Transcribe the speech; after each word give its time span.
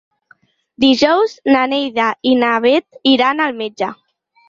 Dijous 0.85 1.35
na 1.57 1.63
Neida 1.75 2.09
i 2.33 2.35
na 2.43 2.53
Bet 2.67 3.01
iran 3.17 3.49
al 3.49 3.59
metge. 3.65 3.97